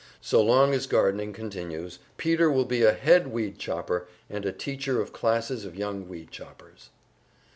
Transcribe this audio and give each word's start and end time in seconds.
So 0.21 0.41
long 0.41 0.73
as 0.73 0.87
gardening 0.87 1.31
continues, 1.31 1.99
Peter 2.17 2.49
will 2.49 2.65
be 2.65 2.81
a 2.81 2.91
head 2.91 3.25
weedchopper, 3.31 4.07
and 4.31 4.47
a 4.47 4.51
teacher 4.51 4.99
of 4.99 5.13
classes 5.13 5.63
of 5.63 5.75
young 5.75 6.05
weedchoppers. 6.07 6.89